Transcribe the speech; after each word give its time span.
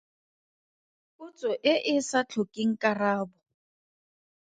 Potso 1.15 1.49
e 1.73 1.73
e 1.93 1.95
sa 2.09 2.19
tlhokeng 2.29 2.75
karabo. 2.81 3.33